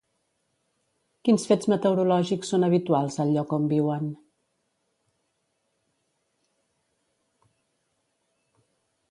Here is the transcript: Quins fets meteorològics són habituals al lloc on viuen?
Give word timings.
Quins 1.27 1.43
fets 1.49 1.67
meteorològics 1.73 2.51
són 2.53 2.65
habituals 2.67 3.17
al 3.25 3.35
lloc 3.35 3.53
on 3.59 3.67
viuen? 3.75 4.09